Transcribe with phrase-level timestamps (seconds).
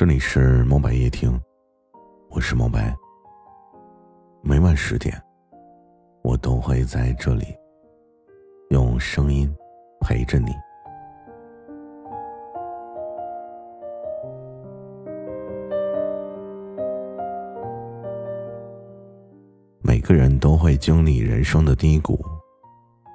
[0.00, 1.38] 这里是猫白夜听，
[2.30, 2.96] 我是猫白。
[4.40, 5.14] 每晚十点，
[6.22, 7.44] 我都会在这里
[8.70, 9.46] 用声音
[10.00, 10.52] 陪着你。
[19.82, 22.18] 每个人都会经历人生的低谷，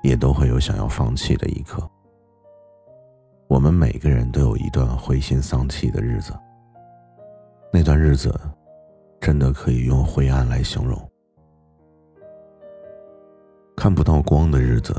[0.04, 1.82] 也都会有想要放弃的一刻。
[3.48, 6.32] 我们每个人都有一段灰心丧气的日子。
[7.78, 8.34] 那段日子，
[9.20, 10.98] 真的可以用灰暗来形容。
[13.76, 14.96] 看不到光的日子，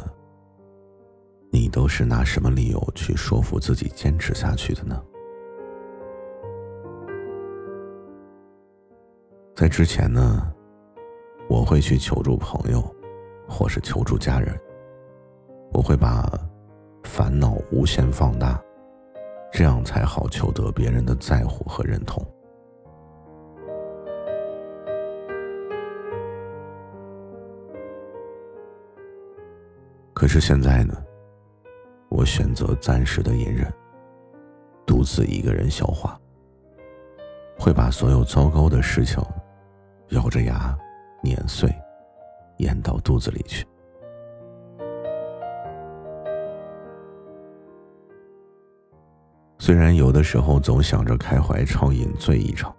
[1.50, 5.02] 你都是拿什么理由去说服自己坚持下去的呢？
[9.54, 10.52] 在之前呢，
[11.48, 12.84] 我会去求助朋友，
[13.48, 14.54] 或是求助家人。
[15.72, 16.30] 我会把
[17.04, 18.62] 烦恼无限放大，
[19.50, 22.22] 这样才好求得别人的在乎和认同。
[30.26, 30.92] 可是现在呢，
[32.08, 33.72] 我选择暂时的隐忍，
[34.84, 36.20] 独自一个人消化，
[37.56, 39.22] 会把所有糟糕的事情
[40.08, 40.76] 咬着牙
[41.22, 41.72] 碾碎，
[42.56, 43.64] 咽到肚子里去。
[49.60, 52.74] 虽然有的时候总想着开怀畅饮醉一场，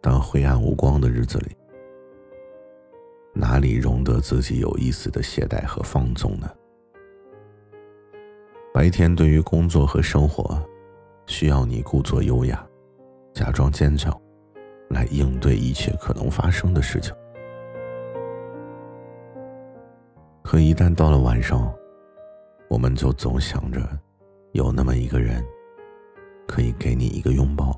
[0.00, 1.54] 但灰暗无光的日子里。
[3.36, 6.48] 哪里容得自己有一丝的懈怠和放纵呢？
[8.72, 10.60] 白天对于工作和生活，
[11.26, 12.64] 需要你故作优雅，
[13.32, 14.16] 假装坚强，
[14.88, 17.12] 来应对一切可能发生的事情。
[20.42, 21.74] 可一旦到了晚上，
[22.68, 23.80] 我们就总想着，
[24.52, 25.44] 有那么一个人，
[26.46, 27.76] 可以给你一个拥抱，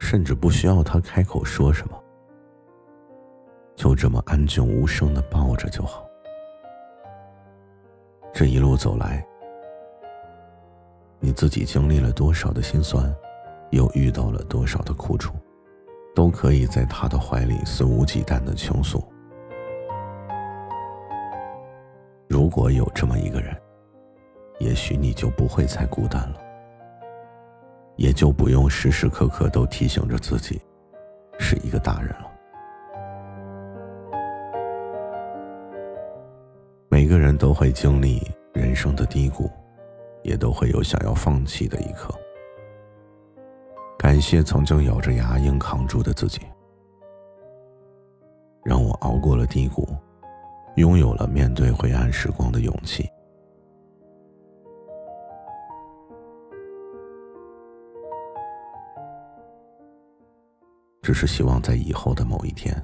[0.00, 2.02] 甚至不需要他开口说什么。
[3.78, 6.04] 就这么安静无声的抱着就好。
[8.34, 9.24] 这一路走来，
[11.20, 13.14] 你自己经历了多少的心酸，
[13.70, 15.32] 又遇到了多少的苦楚，
[16.12, 19.00] 都可以在他的怀里肆无忌惮的倾诉。
[22.26, 23.56] 如果有这么一个人，
[24.58, 26.40] 也许你就不会再孤单了，
[27.94, 30.60] 也就不用时时刻刻都提醒着自己，
[31.38, 32.27] 是一个大人了。
[36.98, 38.20] 每个人都会经历
[38.52, 39.48] 人生的低谷，
[40.24, 42.12] 也都会有想要放弃的一刻。
[43.96, 46.40] 感谢曾经咬着牙硬扛住的自己，
[48.64, 49.86] 让我熬过了低谷，
[50.74, 53.08] 拥有了面对灰暗时光的勇气。
[61.00, 62.76] 只是希望在以后的某一天。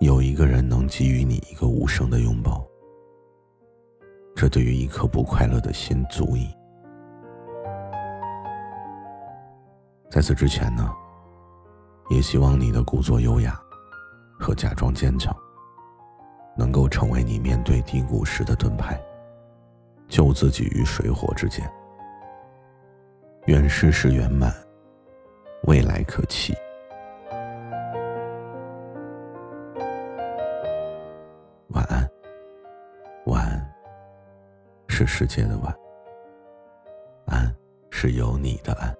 [0.00, 2.66] 有一个人能给予你一个无声的拥抱，
[4.34, 6.48] 这对于一颗不快乐的心足矣。
[10.10, 10.90] 在此之前呢，
[12.08, 13.60] 也希望你的故作优雅
[14.38, 15.36] 和假装坚强，
[16.56, 18.98] 能够成为你面对低谷时的盾牌，
[20.08, 21.70] 救自己于水火之间。
[23.48, 24.50] 愿世事圆满，
[25.64, 26.54] 未来可期。
[35.00, 35.74] 这世界的晚，
[37.24, 37.56] 安
[37.90, 38.94] 是有你的安。